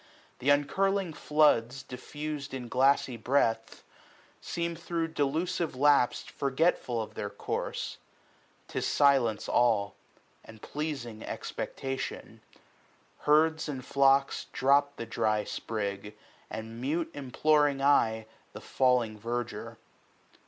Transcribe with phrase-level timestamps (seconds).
[0.39, 3.83] Th' uncurling floods, diflFiis'd In glassy breadth,
[4.41, 7.99] seem thro' delusive lapse Forgetful of their course.
[8.67, 9.93] 'Tis silence all,
[10.43, 12.41] 160 And pleadng expectation.
[13.27, 16.17] Herds and flocks Drop the dry sprig,
[16.49, 19.77] and mute imploring eye The falling verdure.